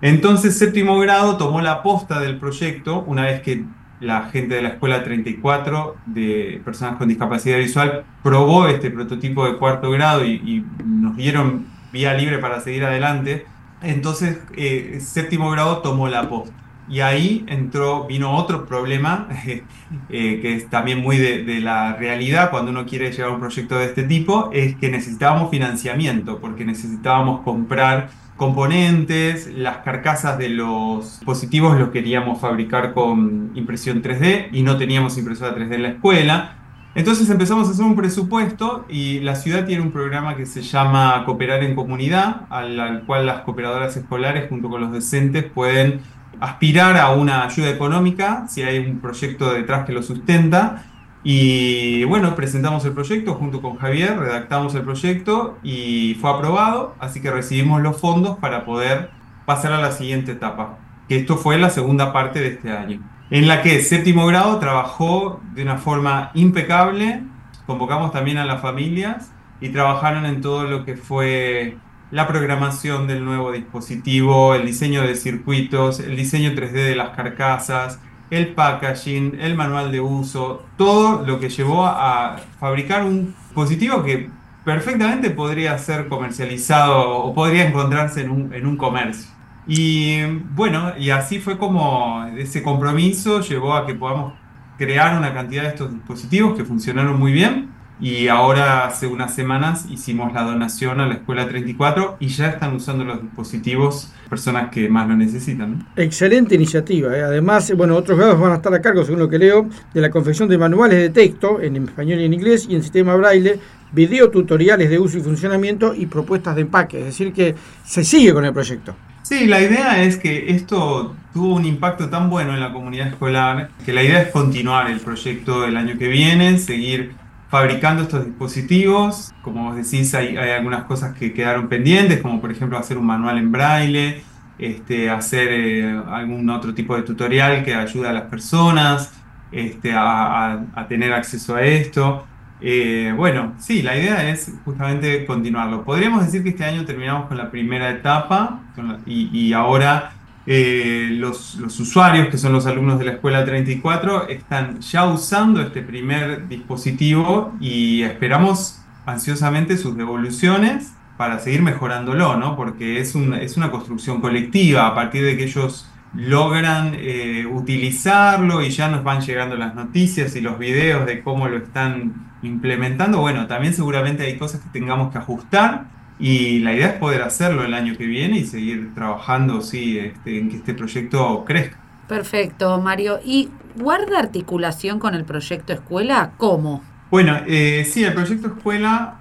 Entonces, 0.00 0.56
séptimo 0.56 0.98
grado 0.98 1.36
tomó 1.36 1.60
la 1.60 1.82
posta 1.82 2.20
del 2.20 2.38
proyecto 2.38 3.00
una 3.06 3.24
vez 3.24 3.42
que 3.42 3.64
la 3.98 4.22
gente 4.30 4.54
de 4.54 4.62
la 4.62 4.70
escuela 4.70 5.04
34 5.04 5.96
de 6.06 6.62
personas 6.64 6.96
con 6.96 7.08
discapacidad 7.08 7.58
visual 7.58 8.04
probó 8.22 8.66
este 8.66 8.90
prototipo 8.90 9.44
de 9.44 9.58
cuarto 9.58 9.90
grado 9.90 10.24
y, 10.24 10.36
y 10.36 10.64
nos 10.82 11.16
dieron 11.16 11.66
vía 11.92 12.14
libre 12.14 12.38
para 12.38 12.60
seguir 12.60 12.84
adelante 12.84 13.44
entonces, 13.82 14.38
eh, 14.56 14.98
séptimo 15.00 15.50
grado 15.50 15.78
tomó 15.78 16.08
la 16.08 16.28
posta. 16.28 16.54
Y 16.88 17.00
ahí 17.00 17.44
entró, 17.46 18.06
vino 18.06 18.34
otro 18.36 18.66
problema, 18.66 19.28
eh, 19.46 19.62
que 20.08 20.56
es 20.56 20.68
también 20.68 21.00
muy 21.00 21.18
de, 21.18 21.60
la 21.60 21.94
realidad 21.94 22.50
cuando 22.50 22.72
uno 22.72 22.84
quiere 22.84 23.12
llevar 23.12 23.30
un 23.30 23.40
proyecto 23.40 23.76
de 23.76 23.86
este 23.86 24.02
tipo, 24.02 24.50
es 24.52 24.74
que 24.76 24.90
necesitábamos 24.90 25.50
financiamiento, 25.50 26.40
porque 26.40 26.64
necesitábamos 26.64 27.42
comprar 27.42 28.10
componentes, 28.36 29.52
las 29.54 29.78
carcasas 29.78 30.38
de 30.38 30.48
los 30.48 31.18
dispositivos 31.18 31.78
los 31.78 31.90
queríamos 31.90 32.40
fabricar 32.40 32.92
con 32.94 33.52
impresión 33.54 34.02
3D 34.02 34.48
y 34.50 34.62
no 34.62 34.76
teníamos 34.76 35.16
impresora 35.18 35.54
3D 35.54 35.74
en 35.74 35.82
la 35.82 35.88
escuela. 35.90 36.56
Entonces 36.94 37.30
empezamos 37.30 37.68
a 37.68 37.70
hacer 37.70 37.84
un 37.84 37.94
presupuesto 37.94 38.84
y 38.88 39.20
la 39.20 39.36
ciudad 39.36 39.64
tiene 39.64 39.80
un 39.80 39.92
programa 39.92 40.36
que 40.36 40.44
se 40.44 40.60
llama 40.62 41.22
Cooperar 41.24 41.62
en 41.62 41.76
Comunidad, 41.76 42.46
al, 42.50 43.04
cual 43.06 43.26
las 43.26 43.42
cooperadoras 43.42 43.96
escolares 43.96 44.48
junto 44.48 44.68
con 44.68 44.80
los 44.80 44.90
docentes 44.90 45.44
pueden 45.44 46.00
aspirar 46.40 46.96
a 46.96 47.10
una 47.10 47.44
ayuda 47.44 47.70
económica 47.70 48.46
si 48.48 48.62
hay 48.62 48.78
un 48.78 48.98
proyecto 48.98 49.52
detrás 49.52 49.86
que 49.86 49.92
lo 49.92 50.02
sustenta. 50.02 50.84
Y 51.22 52.02
bueno, 52.04 52.34
presentamos 52.34 52.84
el 52.86 52.92
proyecto 52.92 53.34
junto 53.34 53.62
con 53.62 53.76
Javier, 53.76 54.18
redactamos 54.18 54.74
el 54.74 54.82
proyecto 54.82 55.58
y 55.62 56.16
fue 56.20 56.30
aprobado, 56.30 56.96
así 56.98 57.20
que 57.20 57.30
recibimos 57.30 57.82
los 57.82 58.00
fondos 58.00 58.38
para 58.38 58.64
poder 58.64 59.10
pasar 59.44 59.72
a 59.72 59.80
la 59.80 59.92
siguiente 59.92 60.32
etapa, 60.32 60.78
que 61.08 61.18
esto 61.18 61.36
fue 61.36 61.58
la 61.58 61.70
segunda 61.70 62.12
parte 62.12 62.40
de 62.40 62.48
este 62.48 62.72
año 62.72 63.00
en 63.30 63.46
la 63.46 63.62
que 63.62 63.80
séptimo 63.82 64.26
grado 64.26 64.58
trabajó 64.58 65.40
de 65.54 65.62
una 65.62 65.78
forma 65.78 66.30
impecable, 66.34 67.22
convocamos 67.66 68.12
también 68.12 68.38
a 68.38 68.44
las 68.44 68.60
familias 68.60 69.32
y 69.60 69.68
trabajaron 69.68 70.26
en 70.26 70.40
todo 70.40 70.64
lo 70.64 70.84
que 70.84 70.96
fue 70.96 71.76
la 72.10 72.26
programación 72.26 73.06
del 73.06 73.24
nuevo 73.24 73.52
dispositivo, 73.52 74.54
el 74.54 74.66
diseño 74.66 75.02
de 75.02 75.14
circuitos, 75.14 76.00
el 76.00 76.16
diseño 76.16 76.50
3D 76.50 76.72
de 76.72 76.96
las 76.96 77.10
carcasas, 77.10 78.00
el 78.30 78.48
packaging, 78.54 79.38
el 79.40 79.54
manual 79.54 79.92
de 79.92 80.00
uso, 80.00 80.64
todo 80.76 81.24
lo 81.24 81.38
que 81.38 81.50
llevó 81.50 81.86
a 81.86 82.36
fabricar 82.58 83.04
un 83.04 83.34
dispositivo 83.46 84.02
que 84.02 84.28
perfectamente 84.64 85.30
podría 85.30 85.78
ser 85.78 86.08
comercializado 86.08 87.18
o 87.18 87.34
podría 87.34 87.66
encontrarse 87.68 88.22
en 88.22 88.30
un, 88.30 88.52
en 88.52 88.66
un 88.66 88.76
comercio. 88.76 89.39
Y 89.66 90.24
bueno, 90.54 90.92
y 90.98 91.10
así 91.10 91.38
fue 91.38 91.58
como 91.58 92.26
ese 92.36 92.62
compromiso 92.62 93.40
llevó 93.40 93.74
a 93.74 93.86
que 93.86 93.94
podamos 93.94 94.34
crear 94.78 95.18
una 95.18 95.34
cantidad 95.34 95.64
de 95.64 95.68
estos 95.68 95.92
dispositivos 95.92 96.56
que 96.56 96.64
funcionaron 96.64 97.18
muy 97.18 97.32
bien. 97.32 97.68
Y 98.00 98.28
ahora 98.28 98.86
hace 98.86 99.06
unas 99.06 99.34
semanas 99.34 99.84
hicimos 99.90 100.32
la 100.32 100.42
donación 100.42 101.00
a 101.00 101.06
la 101.06 101.14
Escuela 101.14 101.46
34 101.46 102.16
y 102.18 102.28
ya 102.28 102.48
están 102.48 102.74
usando 102.74 103.04
los 103.04 103.20
dispositivos 103.20 104.10
personas 104.30 104.70
que 104.70 104.88
más 104.88 105.06
lo 105.06 105.16
necesitan. 105.16 105.86
Excelente 105.96 106.54
iniciativa. 106.54 107.14
¿eh? 107.14 107.22
Además, 107.22 107.70
bueno, 107.76 107.94
otros 107.96 108.16
grados 108.16 108.40
van 108.40 108.52
a 108.52 108.54
estar 108.54 108.72
a 108.72 108.80
cargo, 108.80 109.04
según 109.04 109.20
lo 109.20 109.28
que 109.28 109.38
leo, 109.38 109.68
de 109.92 110.00
la 110.00 110.10
confección 110.10 110.48
de 110.48 110.56
manuales 110.56 110.98
de 110.98 111.10
texto 111.10 111.60
en 111.60 111.76
español 111.76 112.20
y 112.20 112.24
en 112.24 112.32
inglés 112.32 112.66
y 112.70 112.74
en 112.74 112.82
sistema 112.82 113.14
braille, 113.16 113.60
video 113.92 114.30
tutoriales 114.30 114.88
de 114.88 114.98
uso 114.98 115.18
y 115.18 115.20
funcionamiento 115.20 115.94
y 115.94 116.06
propuestas 116.06 116.54
de 116.54 116.62
empaque. 116.62 117.00
Es 117.00 117.04
decir, 117.04 117.34
que 117.34 117.54
se 117.84 118.02
sigue 118.02 118.32
con 118.32 118.46
el 118.46 118.54
proyecto. 118.54 118.94
Sí, 119.30 119.46
la 119.46 119.60
idea 119.60 120.02
es 120.02 120.16
que 120.16 120.50
esto 120.50 121.14
tuvo 121.32 121.54
un 121.54 121.64
impacto 121.64 122.10
tan 122.10 122.28
bueno 122.28 122.52
en 122.52 122.58
la 122.58 122.72
comunidad 122.72 123.06
escolar 123.06 123.70
que 123.86 123.92
la 123.92 124.02
idea 124.02 124.22
es 124.22 124.32
continuar 124.32 124.90
el 124.90 124.98
proyecto 124.98 125.64
el 125.64 125.76
año 125.76 125.96
que 125.96 126.08
viene, 126.08 126.58
seguir 126.58 127.14
fabricando 127.48 128.02
estos 128.02 128.26
dispositivos. 128.26 129.32
Como 129.42 129.66
vos 129.66 129.76
decís, 129.76 130.12
hay, 130.16 130.36
algunas 130.36 130.82
cosas 130.82 131.16
que 131.16 131.32
quedaron 131.32 131.68
pendientes, 131.68 132.20
como 132.20 132.40
por 132.40 132.50
ejemplo 132.50 132.76
hacer 132.76 132.98
un 132.98 133.06
manual 133.06 133.38
en 133.38 133.52
braille, 133.52 134.20
este, 134.58 135.08
hacer 135.08 135.46
eh, 135.52 136.02
algún 136.08 136.50
otro 136.50 136.74
tipo 136.74 136.96
de 136.96 137.02
tutorial 137.02 137.62
que 137.62 137.72
ayude 137.72 138.08
a 138.08 138.12
las 138.12 138.24
personas 138.24 139.12
este, 139.52 139.92
a 139.94 140.86
tener 140.88 141.12
acceso 141.12 141.54
a 141.54 141.62
esto. 141.62 142.26
Eh, 142.60 143.12
bueno, 143.16 143.54
sí, 143.58 143.82
la 143.82 143.96
idea 143.96 144.28
es 144.28 144.52
justamente 144.64 145.24
continuarlo. 145.24 145.84
Podríamos 145.84 146.24
decir 146.24 146.42
que 146.42 146.50
este 146.50 146.64
año 146.64 146.84
terminamos 146.84 147.26
con 147.26 147.38
la 147.38 147.50
primera 147.50 147.90
etapa 147.90 148.60
y, 149.06 149.52
ahora 149.52 150.12
eh, 150.46 151.08
los, 151.12 151.56
usuarios, 151.56 152.28
que 152.28 152.38
son 152.38 152.52
los 152.52 152.66
alumnos 152.66 152.98
de 152.98 153.06
la 153.06 153.12
Escuela 153.12 153.44
34, 153.44 154.28
están 154.28 154.80
ya 154.80 155.06
usando 155.06 155.62
este 155.62 155.82
primer 155.82 156.48
dispositivo 156.48 157.54
y 157.60 158.02
esperamos 158.02 158.82
ansiosamente 159.06 159.76
sus 159.76 159.96
devoluciones 159.96 160.92
para 161.16 161.38
seguir 161.38 161.62
mejorándolo, 161.62 162.36
¿no? 162.36 162.56
Porque 162.56 163.00
es, 163.00 163.14
es 163.14 163.56
una 163.56 163.70
construcción 163.70 164.20
colectiva 164.20 164.86
a 164.86 164.94
partir 164.94 165.24
de 165.24 165.36
que 165.36 165.44
ellos 165.44 165.90
logran 166.14 166.94
eh, 166.96 167.46
utilizarlo 167.46 168.62
y 168.62 168.70
ya 168.70 168.88
nos 168.88 169.04
van 169.04 169.20
llegando 169.20 169.56
las 169.56 169.74
noticias 169.74 170.34
y 170.34 170.40
los 170.40 170.58
videos 170.58 171.06
de 171.06 171.22
cómo 171.22 171.48
lo 171.48 171.58
están 171.58 172.29
implementando. 172.42 173.20
Bueno, 173.20 173.46
también 173.46 173.74
seguramente 173.74 174.24
hay 174.24 174.38
cosas 174.38 174.60
que 174.60 174.68
tengamos 174.70 175.12
que 175.12 175.18
ajustar 175.18 175.84
y 176.18 176.60
la 176.60 176.72
idea 176.72 176.88
es 176.88 176.94
poder 176.94 177.22
hacerlo 177.22 177.64
el 177.64 177.74
año 177.74 177.96
que 177.96 178.06
viene 178.06 178.38
y 178.38 178.44
seguir 178.44 178.94
trabajando 178.94 179.60
sí, 179.60 179.98
este, 179.98 180.38
en 180.38 180.50
que 180.50 180.56
este 180.56 180.74
proyecto 180.74 181.44
crezca. 181.44 181.78
Perfecto, 182.08 182.80
Mario. 182.80 183.20
¿Y 183.24 183.48
guarda 183.76 184.18
articulación 184.18 184.98
con 184.98 185.14
el 185.14 185.24
proyecto 185.24 185.72
escuela? 185.72 186.32
¿Cómo? 186.36 186.82
Bueno, 187.10 187.38
eh, 187.46 187.86
sí, 187.88 188.04
el 188.04 188.14
proyecto 188.14 188.48
escuela 188.48 189.20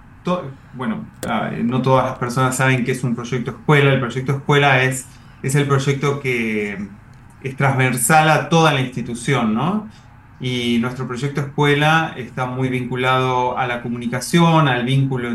bueno, 0.74 1.06
no 1.64 1.82
todas 1.82 2.06
las 2.06 2.18
personas 2.18 2.56
saben 2.56 2.84
que 2.84 2.92
es 2.92 3.04
un 3.04 3.16
proyecto 3.16 3.52
escuela. 3.52 3.94
El 3.94 4.00
proyecto 4.00 4.34
escuela 4.34 4.84
es, 4.84 5.06
es 5.42 5.56
el 5.56 5.68
proyecto 5.68 6.20
que 6.20 6.88
es 7.42 7.56
transversal 7.56 8.30
a 8.30 8.50
toda 8.50 8.74
la 8.74 8.82
institución, 8.82 9.54
¿no? 9.54 9.88
Y 10.40 10.78
nuestro 10.80 11.08
proyecto 11.08 11.42
escuela 11.42 12.14
está 12.16 12.46
muy 12.46 12.70
vinculado 12.70 13.58
a 13.58 13.68
la 13.68 13.82
comunicación, 13.82 14.68
al 14.68 14.86
vínculo 14.86 15.30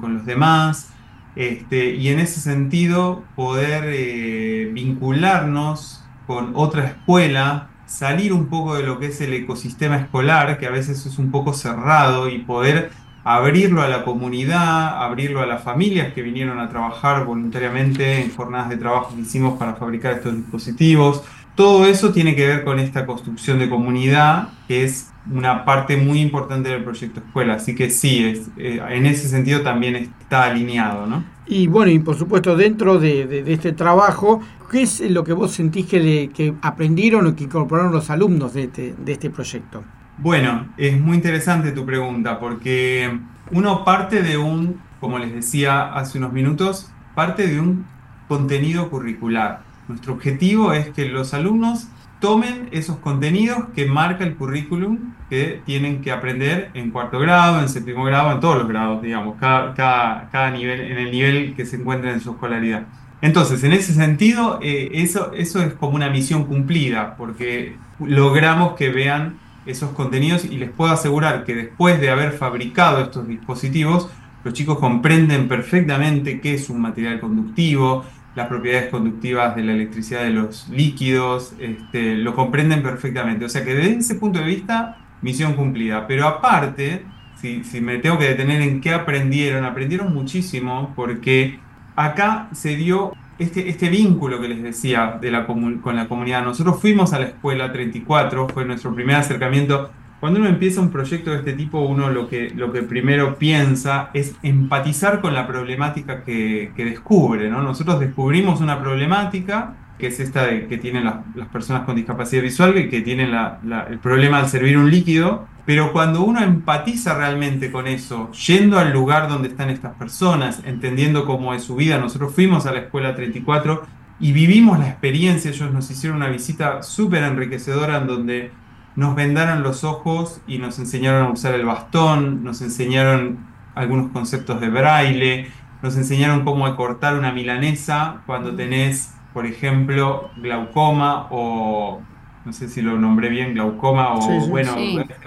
con 0.00 0.14
los 0.14 0.26
demás. 0.26 0.90
Este, 1.36 1.94
y 1.94 2.08
en 2.08 2.18
ese 2.18 2.40
sentido, 2.40 3.24
poder 3.34 3.84
eh, 3.86 4.70
vincularnos 4.72 6.04
con 6.26 6.52
otra 6.54 6.84
escuela, 6.84 7.68
salir 7.86 8.32
un 8.32 8.46
poco 8.46 8.74
de 8.74 8.82
lo 8.82 8.98
que 8.98 9.06
es 9.06 9.20
el 9.20 9.32
ecosistema 9.32 9.96
escolar, 9.96 10.58
que 10.58 10.66
a 10.66 10.70
veces 10.70 11.06
es 11.06 11.18
un 11.18 11.30
poco 11.30 11.52
cerrado, 11.52 12.28
y 12.28 12.38
poder 12.38 12.90
abrirlo 13.22 13.82
a 13.82 13.88
la 13.88 14.04
comunidad, 14.04 15.02
abrirlo 15.02 15.40
a 15.40 15.46
las 15.46 15.62
familias 15.62 16.12
que 16.12 16.22
vinieron 16.22 16.60
a 16.60 16.68
trabajar 16.68 17.24
voluntariamente 17.24 18.22
en 18.22 18.34
jornadas 18.34 18.68
de 18.68 18.76
trabajo 18.76 19.14
que 19.14 19.22
hicimos 19.22 19.58
para 19.58 19.74
fabricar 19.74 20.14
estos 20.14 20.36
dispositivos. 20.36 21.22
Todo 21.56 21.86
eso 21.86 22.12
tiene 22.12 22.36
que 22.36 22.46
ver 22.46 22.64
con 22.64 22.78
esta 22.78 23.06
construcción 23.06 23.58
de 23.58 23.68
comunidad, 23.68 24.50
que 24.68 24.84
es 24.84 25.10
una 25.30 25.64
parte 25.64 25.96
muy 25.96 26.20
importante 26.20 26.68
del 26.68 26.84
proyecto 26.84 27.20
escuela. 27.20 27.54
Así 27.54 27.74
que 27.74 27.90
sí, 27.90 28.24
es, 28.24 28.48
eh, 28.56 28.80
en 28.90 29.06
ese 29.06 29.28
sentido 29.28 29.62
también 29.62 29.96
está 29.96 30.44
alineado, 30.44 31.06
¿no? 31.06 31.24
Y 31.46 31.66
bueno, 31.66 31.90
y 31.90 31.98
por 31.98 32.16
supuesto 32.16 32.56
dentro 32.56 32.98
de, 32.98 33.44
este 33.46 33.72
trabajo, 33.72 34.40
¿qué 34.70 34.82
es 34.82 35.00
lo 35.10 35.24
que 35.24 35.32
vos 35.32 35.52
sentís 35.52 35.86
que, 35.86 36.30
que 36.34 36.54
aprendieron 36.60 37.26
o 37.26 37.34
que 37.34 37.44
incorporaron 37.44 37.92
los 37.92 38.10
alumnos 38.10 38.54
de 38.54 38.64
este, 38.64 38.94
de 38.98 39.12
este 39.12 39.30
proyecto? 39.30 39.82
Bueno, 40.18 40.68
es 40.76 41.00
muy 41.00 41.16
interesante 41.16 41.72
tu 41.72 41.84
pregunta 41.84 42.40
porque 42.40 43.18
uno 43.50 43.84
parte 43.84 44.22
de 44.22 44.36
un, 44.36 44.80
como 44.98 45.18
les 45.18 45.32
decía 45.32 45.92
hace 45.94 46.18
unos 46.18 46.32
minutos, 46.32 46.90
parte 47.14 47.46
de 47.46 47.60
un 47.60 47.86
contenido 48.28 48.90
curricular. 48.90 49.65
Nuestro 49.88 50.14
objetivo 50.14 50.72
es 50.72 50.88
que 50.90 51.06
los 51.08 51.34
alumnos 51.34 51.88
tomen 52.20 52.68
esos 52.72 52.96
contenidos 52.96 53.66
que 53.74 53.86
marca 53.86 54.24
el 54.24 54.36
currículum 54.36 55.14
que 55.28 55.60
tienen 55.64 56.00
que 56.00 56.12
aprender 56.12 56.70
en 56.74 56.90
cuarto 56.90 57.18
grado, 57.18 57.60
en 57.60 57.68
séptimo 57.68 58.04
grado, 58.04 58.32
en 58.32 58.40
todos 58.40 58.58
los 58.58 58.68
grados, 58.68 59.02
digamos, 59.02 59.36
cada, 59.38 60.50
nivel, 60.50 60.80
en 60.80 60.98
el 60.98 61.10
nivel 61.10 61.54
que 61.54 61.66
se 61.66 61.76
encuentra 61.76 62.12
en 62.12 62.20
su 62.20 62.32
escolaridad. 62.32 62.86
Entonces, 63.22 63.64
en 63.64 63.72
ese 63.72 63.92
sentido, 63.94 64.58
eh, 64.62 64.90
eso, 64.94 65.32
eso 65.34 65.62
es 65.62 65.74
como 65.74 65.94
una 65.94 66.10
misión 66.10 66.44
cumplida, 66.44 67.16
porque 67.16 67.76
logramos 67.98 68.74
que 68.74 68.90
vean 68.90 69.38
esos 69.64 69.90
contenidos 69.90 70.44
y 70.44 70.58
les 70.58 70.70
puedo 70.70 70.92
asegurar 70.92 71.44
que 71.44 71.54
después 71.54 72.00
de 72.00 72.10
haber 72.10 72.32
fabricado 72.32 73.00
estos 73.00 73.26
dispositivos, 73.26 74.08
los 74.44 74.54
chicos 74.54 74.78
comprenden 74.78 75.48
perfectamente 75.48 76.40
qué 76.40 76.54
es 76.54 76.70
un 76.70 76.80
material 76.80 77.18
conductivo, 77.18 78.04
las 78.36 78.48
propiedades 78.48 78.90
conductivas 78.90 79.56
de 79.56 79.64
la 79.64 79.72
electricidad 79.72 80.22
de 80.22 80.30
los 80.30 80.68
líquidos, 80.68 81.54
este, 81.58 82.16
lo 82.16 82.34
comprenden 82.34 82.82
perfectamente. 82.82 83.46
O 83.46 83.48
sea 83.48 83.64
que 83.64 83.74
desde 83.74 83.96
ese 83.96 84.14
punto 84.16 84.38
de 84.38 84.44
vista, 84.44 84.98
misión 85.22 85.54
cumplida. 85.54 86.06
Pero 86.06 86.28
aparte, 86.28 87.06
si, 87.40 87.64
si 87.64 87.80
me 87.80 87.98
tengo 87.98 88.18
que 88.18 88.28
detener 88.28 88.60
en 88.60 88.82
qué 88.82 88.92
aprendieron, 88.92 89.64
aprendieron 89.64 90.12
muchísimo 90.12 90.92
porque 90.94 91.58
acá 91.96 92.48
se 92.52 92.76
dio 92.76 93.14
este, 93.38 93.70
este 93.70 93.88
vínculo 93.88 94.40
que 94.40 94.48
les 94.48 94.62
decía 94.62 95.18
de 95.20 95.30
la 95.30 95.46
con 95.46 95.96
la 95.96 96.06
comunidad. 96.06 96.44
Nosotros 96.44 96.78
fuimos 96.78 97.14
a 97.14 97.18
la 97.18 97.26
escuela 97.26 97.72
34, 97.72 98.48
fue 98.50 98.66
nuestro 98.66 98.94
primer 98.94 99.16
acercamiento. 99.16 99.90
Cuando 100.20 100.40
uno 100.40 100.48
empieza 100.48 100.80
un 100.80 100.90
proyecto 100.90 101.30
de 101.30 101.38
este 101.38 101.52
tipo, 101.52 101.80
uno 101.80 102.08
lo 102.08 102.28
que, 102.28 102.50
primero 102.88 103.36
piensa 103.38 104.10
es 104.14 104.34
empatizar 104.42 105.20
con 105.20 105.34
la 105.34 105.46
problemática 105.46 106.24
que, 106.24 106.72
descubre. 106.76 107.50
¿no? 107.50 107.62
Nosotros 107.62 108.00
descubrimos 108.00 108.60
una 108.60 108.80
problemática 108.80 109.74
que 109.98 110.08
es 110.08 110.20
esta 110.20 110.46
de 110.46 110.66
que 110.66 110.76
tienen 110.76 111.04
las, 111.04 111.48
personas 111.50 111.84
con 111.84 111.96
discapacidad 111.96 112.42
visual, 112.42 112.74
que 112.74 113.00
tienen 113.00 113.32
el 113.34 113.98
problema 113.98 114.38
al 114.38 114.48
servir 114.48 114.76
un 114.76 114.90
líquido, 114.90 115.46
pero 115.64 115.92
cuando 115.92 116.22
uno 116.22 116.42
empatiza 116.42 117.16
realmente 117.16 117.72
con 117.72 117.86
eso, 117.86 118.30
yendo 118.32 118.78
al 118.78 118.92
lugar 118.92 119.28
donde 119.28 119.48
están 119.48 119.70
estas 119.70 119.94
personas, 119.94 120.62
entendiendo 120.64 121.24
cómo 121.24 121.54
es 121.54 121.62
su 121.62 121.76
vida, 121.76 121.98
nosotros 121.98 122.34
fuimos 122.34 122.66
a 122.66 122.72
la 122.72 122.80
escuela 122.80 123.14
34 123.14 123.82
y 124.20 124.32
vivimos 124.32 124.78
la 124.78 124.88
experiencia, 124.88 125.50
ellos 125.50 125.72
nos 125.72 125.90
hicieron 125.90 126.18
una 126.18 126.28
visita 126.28 126.82
súper 126.82 127.22
enriquecedora 127.22 127.98
en 127.98 128.06
donde 128.06 128.50
nos 128.96 129.14
vendaron 129.14 129.62
los 129.62 129.84
ojos 129.84 130.40
y 130.46 130.58
nos 130.58 130.78
enseñaron 130.78 131.26
a 131.26 131.30
usar 131.30 131.54
el 131.54 131.64
bastón, 131.64 132.42
nos 132.42 132.62
enseñaron 132.62 133.46
algunos 133.74 134.10
conceptos 134.10 134.60
de 134.60 134.68
braille, 134.68 135.50
nos 135.82 135.96
enseñaron 135.96 136.44
cómo 136.44 136.74
cortar 136.76 137.16
una 137.16 137.30
milanesa 137.32 138.22
cuando 138.26 138.56
tenés 138.56 139.16
por 139.36 139.44
ejemplo, 139.44 140.30
glaucoma 140.38 141.26
o, 141.28 142.00
no 142.46 142.52
sé 142.54 142.70
si 142.70 142.80
lo 142.80 142.98
nombré 142.98 143.28
bien, 143.28 143.52
glaucoma 143.52 144.14
o, 144.14 144.46
bueno, 144.48 144.74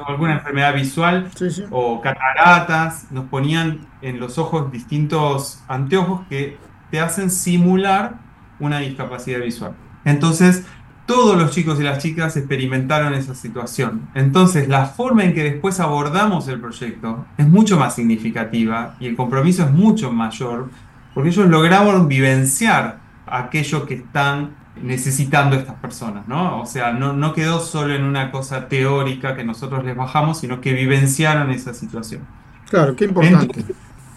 alguna 0.07 0.33
enfermedad 0.33 0.73
visual 0.73 1.29
o 1.69 2.01
cataratas, 2.01 3.11
nos 3.11 3.25
ponían 3.25 3.81
en 4.01 4.19
los 4.19 4.39
ojos 4.39 4.71
distintos 4.71 5.63
anteojos 5.67 6.21
que 6.27 6.57
te 6.89 6.99
hacen 6.99 7.29
simular 7.29 8.15
una 8.59 8.79
discapacidad 8.79 9.41
visual. 9.41 9.75
Entonces, 10.05 10.65
todos 11.09 11.35
los 11.35 11.49
chicos 11.49 11.79
y 11.79 11.83
las 11.83 11.97
chicas 11.97 12.37
experimentaron 12.37 13.15
esa 13.15 13.33
situación. 13.33 14.09
Entonces, 14.13 14.67
la 14.67 14.85
forma 14.85 15.23
en 15.23 15.33
que 15.33 15.43
después 15.43 15.79
abordamos 15.79 16.47
el 16.47 16.61
proyecto 16.61 17.25
es 17.35 17.47
mucho 17.47 17.79
más 17.79 17.95
significativa 17.95 18.95
y 18.99 19.07
el 19.07 19.15
compromiso 19.15 19.63
es 19.63 19.71
mucho 19.71 20.11
mayor 20.11 20.69
porque 21.15 21.29
ellos 21.29 21.47
lograron 21.47 22.07
vivenciar 22.07 22.99
aquello 23.25 23.87
que 23.87 23.95
están 23.95 24.51
necesitando 24.83 25.55
estas 25.55 25.77
personas, 25.77 26.27
¿no? 26.27 26.61
O 26.61 26.67
sea, 26.67 26.91
no, 26.91 27.13
no 27.13 27.33
quedó 27.33 27.59
solo 27.59 27.95
en 27.95 28.03
una 28.03 28.29
cosa 28.29 28.67
teórica 28.67 29.35
que 29.35 29.43
nosotros 29.43 29.83
les 29.83 29.95
bajamos, 29.95 30.39
sino 30.39 30.61
que 30.61 30.73
vivenciaron 30.73 31.49
esa 31.49 31.73
situación. 31.73 32.21
Claro, 32.69 32.95
qué 32.95 33.05
importante. 33.05 33.65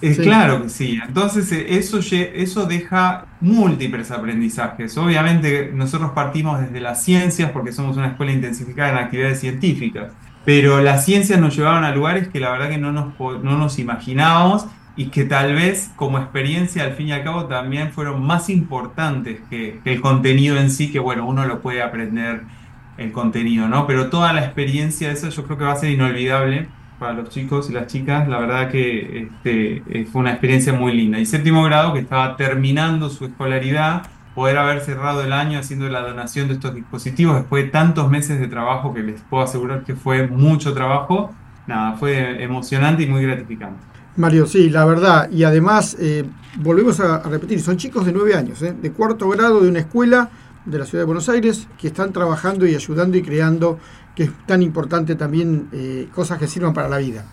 Eh, 0.02 0.16
claro 0.16 0.64
que 0.64 0.68
sí. 0.68 1.00
Entonces, 1.06 1.50
eh, 1.52 1.78
eso, 1.78 2.00
eso 2.10 2.66
deja 2.66 3.26
múltiples 3.40 4.10
aprendizajes. 4.10 4.98
Obviamente, 4.98 5.70
nosotros 5.72 6.10
partimos 6.10 6.60
desde 6.60 6.80
las 6.80 7.04
ciencias 7.04 7.52
porque 7.52 7.72
somos 7.72 7.96
una 7.96 8.08
escuela 8.08 8.32
intensificada 8.32 8.90
en 8.90 8.98
actividades 8.98 9.38
científicas, 9.38 10.12
pero 10.44 10.82
las 10.82 11.04
ciencias 11.04 11.38
nos 11.38 11.56
llevaron 11.56 11.84
a 11.84 11.94
lugares 11.94 12.26
que 12.26 12.40
la 12.40 12.50
verdad 12.50 12.68
que 12.68 12.78
no 12.78 12.90
nos, 12.90 13.18
no 13.18 13.56
nos 13.56 13.78
imaginábamos 13.78 14.66
y 14.96 15.06
que 15.06 15.24
tal 15.24 15.54
vez 15.54 15.90
como 15.94 16.18
experiencia 16.18 16.82
al 16.82 16.94
fin 16.94 17.08
y 17.08 17.12
al 17.12 17.22
cabo 17.22 17.46
también 17.46 17.92
fueron 17.92 18.22
más 18.22 18.50
importantes 18.50 19.40
que, 19.48 19.80
el 19.84 20.00
contenido 20.00 20.56
en 20.56 20.68
sí, 20.70 20.90
que 20.90 20.98
bueno, 20.98 21.26
uno 21.26 21.46
lo 21.46 21.60
puede 21.60 21.80
aprender 21.80 22.42
el 22.98 23.12
contenido, 23.12 23.68
¿no? 23.68 23.86
Pero 23.86 24.10
toda 24.10 24.32
la 24.32 24.44
experiencia 24.44 25.08
de 25.08 25.14
eso 25.14 25.28
yo 25.28 25.44
creo 25.44 25.58
que 25.58 25.64
va 25.64 25.72
a 25.72 25.76
ser 25.76 25.90
inolvidable 25.90 26.68
para 27.02 27.14
los 27.14 27.30
chicos 27.30 27.68
y 27.68 27.72
las 27.72 27.88
chicas, 27.88 28.28
la 28.28 28.38
verdad 28.38 28.70
que 28.70 29.24
este, 29.24 29.82
eh, 29.88 30.06
fue 30.10 30.20
una 30.20 30.30
experiencia 30.30 30.72
muy 30.72 30.92
linda. 30.92 31.18
Y 31.18 31.26
séptimo 31.26 31.64
grado, 31.64 31.92
que 31.92 31.98
estaba 31.98 32.36
terminando 32.36 33.10
su 33.10 33.24
escolaridad, 33.24 34.06
poder 34.36 34.56
haber 34.56 34.82
cerrado 34.82 35.24
el 35.24 35.32
año 35.32 35.58
haciendo 35.58 35.88
la 35.88 36.00
donación 36.02 36.46
de 36.46 36.54
estos 36.54 36.76
dispositivos 36.76 37.34
después 37.34 37.64
de 37.64 37.70
tantos 37.70 38.08
meses 38.08 38.38
de 38.38 38.46
trabajo, 38.46 38.94
que 38.94 39.02
les 39.02 39.20
puedo 39.22 39.42
asegurar 39.42 39.82
que 39.82 39.96
fue 39.96 40.28
mucho 40.28 40.74
trabajo, 40.74 41.34
nada, 41.66 41.96
fue 41.96 42.40
emocionante 42.40 43.02
y 43.02 43.08
muy 43.08 43.22
gratificante. 43.22 43.82
Mario, 44.14 44.46
sí, 44.46 44.70
la 44.70 44.84
verdad. 44.84 45.28
Y 45.32 45.42
además, 45.42 45.96
eh, 45.98 46.22
volvemos 46.60 47.00
a, 47.00 47.18
repetir, 47.24 47.60
son 47.60 47.78
chicos 47.78 48.06
de 48.06 48.12
nueve 48.12 48.36
años, 48.36 48.62
eh, 48.62 48.72
de 48.80 48.92
cuarto 48.92 49.28
grado 49.28 49.60
de 49.60 49.68
una 49.68 49.80
escuela 49.80 50.30
de 50.64 50.78
la 50.78 50.84
ciudad 50.86 51.02
de 51.02 51.06
Buenos 51.06 51.28
Aires, 51.28 51.66
que 51.78 51.88
están 51.88 52.12
trabajando 52.12 52.66
y 52.66 52.74
ayudando 52.74 53.16
y 53.18 53.22
creando, 53.22 53.78
que 54.14 54.24
es 54.24 54.30
tan 54.46 54.62
importante 54.62 55.14
también, 55.14 55.68
eh, 55.72 56.08
cosas 56.14 56.38
que 56.38 56.46
sirvan 56.46 56.72
para 56.74 56.88
la 56.88 56.98
vida. 56.98 57.24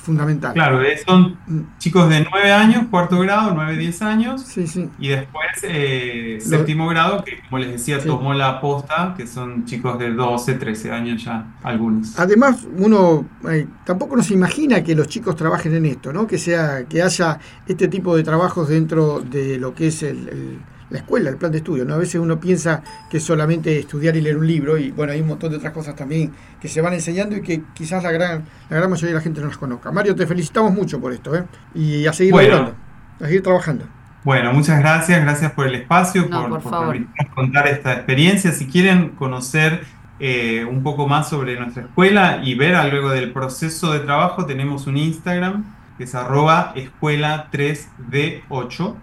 fundamental. 0.00 0.54
Claro, 0.54 0.80
son 1.06 1.36
chicos 1.78 2.08
de 2.08 2.26
9 2.30 2.50
años, 2.50 2.86
cuarto 2.90 3.18
grado, 3.18 3.52
9, 3.54 3.76
10 3.76 4.00
años, 4.00 4.40
Sí, 4.40 4.66
sí. 4.66 4.88
y 4.98 5.08
después 5.08 5.44
eh, 5.64 6.38
Lo- 6.40 6.48
séptimo 6.48 6.88
grado, 6.88 7.22
que 7.22 7.40
como 7.42 7.58
les 7.58 7.72
decía, 7.72 8.00
Sí. 8.00 8.06
tomó 8.06 8.32
la 8.32 8.58
posta, 8.58 9.12
que 9.18 9.26
son 9.26 9.66
chicos 9.66 9.98
de 9.98 10.14
12, 10.14 10.54
13 10.54 10.90
años 10.92 11.22
ya, 11.22 11.54
algunos. 11.62 12.18
Además, 12.18 12.66
uno 12.78 13.26
eh, 13.50 13.66
tampoco 13.84 14.16
nos 14.16 14.30
imagina 14.30 14.82
que 14.82 14.94
los 14.94 15.08
chicos 15.08 15.36
trabajen 15.36 15.74
en 15.74 15.84
esto, 15.84 16.10
¿no? 16.10 16.26
Que 16.26 16.38
sea, 16.38 16.84
que 16.88 17.02
haya 17.02 17.38
este 17.66 17.88
tipo 17.88 18.16
de 18.16 18.22
trabajos 18.22 18.70
dentro 18.70 19.20
de 19.20 19.58
lo 19.58 19.74
que 19.74 19.88
es 19.88 20.02
el- 20.02 20.28
el- 20.30 20.58
la 20.90 20.98
escuela, 20.98 21.30
el 21.30 21.36
plan 21.36 21.52
de 21.52 21.58
estudio. 21.58 21.84
¿no? 21.84 21.94
A 21.94 21.98
veces 21.98 22.16
uno 22.20 22.38
piensa 22.40 22.82
que 23.10 23.18
es 23.18 23.24
solamente 23.24 23.78
estudiar 23.78 24.16
y 24.16 24.20
leer 24.20 24.36
un 24.38 24.46
libro, 24.46 24.78
y 24.78 24.90
bueno, 24.90 25.12
hay 25.12 25.20
un 25.20 25.28
montón 25.28 25.50
de 25.50 25.56
otras 25.58 25.72
cosas 25.72 25.94
también 25.96 26.32
que 26.60 26.68
se 26.68 26.80
van 26.80 26.92
enseñando 26.94 27.36
y 27.36 27.42
que 27.42 27.62
quizás 27.74 28.02
la 28.02 28.12
gran, 28.12 28.44
la 28.70 28.76
gran 28.76 28.90
mayoría 28.90 29.10
de 29.10 29.14
la 29.14 29.20
gente 29.22 29.40
no 29.40 29.48
las 29.48 29.58
conozca. 29.58 29.90
Mario, 29.92 30.14
te 30.14 30.26
felicitamos 30.26 30.72
mucho 30.72 31.00
por 31.00 31.12
esto, 31.12 31.34
¿eh? 31.36 31.44
Y 31.74 32.06
a 32.06 32.12
seguir 32.12 32.32
Bueno. 32.32 32.48
laburando, 32.54 32.76
a 33.20 33.24
seguir 33.26 33.42
trabajando. 33.42 33.84
Bueno, 34.24 34.52
muchas 34.52 34.78
gracias, 34.80 35.22
gracias 35.22 35.52
por 35.52 35.66
el 35.66 35.74
espacio, 35.76 36.26
No, 36.28 36.42
por, 36.42 36.50
por 36.50 36.62
por 36.62 36.70
favor. 36.72 36.88
permitirnos 36.92 37.34
contar 37.34 37.68
esta 37.68 37.92
experiencia. 37.94 38.52
Si 38.52 38.66
quieren 38.66 39.10
conocer 39.10 39.84
eh, 40.20 40.64
un 40.68 40.82
poco 40.82 41.06
más 41.06 41.28
sobre 41.28 41.58
nuestra 41.58 41.84
escuela 41.84 42.40
y 42.42 42.54
ver 42.56 42.74
a 42.74 42.88
luego 42.88 43.10
del 43.10 43.32
proceso 43.32 43.92
de 43.92 44.00
trabajo, 44.00 44.44
tenemos 44.44 44.86
un 44.88 44.96
Instagram 44.96 45.64
que 45.96 46.04
es 46.04 46.14
arroba 46.14 46.72
escuela 46.76 47.48
3D8, 47.52 48.94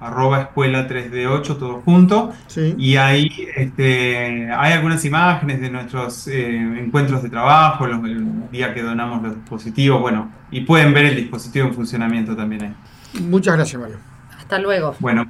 arroba 0.00 0.40
escuela 0.40 0.88
3D8, 0.88 1.58
todo 1.58 1.82
junto. 1.84 2.32
Sí. 2.46 2.74
Y 2.78 2.96
ahí 2.96 3.30
este, 3.56 4.50
hay 4.50 4.72
algunas 4.72 5.04
imágenes 5.04 5.60
de 5.60 5.70
nuestros 5.70 6.26
eh, 6.26 6.56
encuentros 6.56 7.22
de 7.22 7.28
trabajo, 7.28 7.86
los, 7.86 8.02
el 8.04 8.50
día 8.50 8.74
que 8.74 8.82
donamos 8.82 9.22
los 9.22 9.36
dispositivos, 9.36 10.00
bueno, 10.00 10.32
y 10.50 10.62
pueden 10.62 10.92
ver 10.92 11.06
el 11.06 11.16
dispositivo 11.16 11.68
en 11.68 11.74
funcionamiento 11.74 12.34
también 12.34 12.62
ahí. 12.64 12.74
Muchas 13.22 13.54
gracias, 13.54 13.80
Mario. 13.80 13.98
Hasta 14.36 14.58
luego. 14.58 14.96
Bueno, 14.98 15.24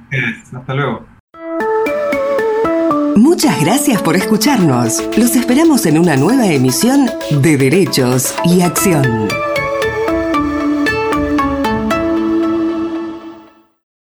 hasta 0.55 0.73
luego. 0.73 1.05
Muchas 3.15 3.61
gracias 3.61 4.01
por 4.01 4.15
escucharnos. 4.15 5.03
Los 5.17 5.35
esperamos 5.35 5.85
en 5.85 5.99
una 5.99 6.15
nueva 6.15 6.47
emisión 6.47 7.09
de 7.29 7.57
Derechos 7.57 8.33
y 8.45 8.61
Acción. 8.61 9.27